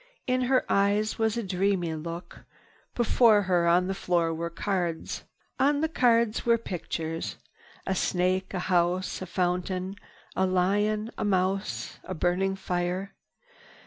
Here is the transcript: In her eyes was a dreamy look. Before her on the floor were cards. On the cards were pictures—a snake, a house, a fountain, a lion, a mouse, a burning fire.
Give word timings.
In 0.25 0.41
her 0.49 0.65
eyes 0.67 1.19
was 1.19 1.37
a 1.37 1.43
dreamy 1.43 1.93
look. 1.93 2.43
Before 2.95 3.43
her 3.43 3.67
on 3.67 3.85
the 3.85 3.93
floor 3.93 4.33
were 4.33 4.49
cards. 4.49 5.25
On 5.59 5.81
the 5.81 5.87
cards 5.87 6.43
were 6.43 6.57
pictures—a 6.57 7.93
snake, 7.93 8.51
a 8.51 8.59
house, 8.61 9.21
a 9.21 9.27
fountain, 9.27 9.93
a 10.35 10.47
lion, 10.47 11.11
a 11.19 11.23
mouse, 11.23 11.99
a 12.03 12.15
burning 12.15 12.55
fire. 12.55 13.13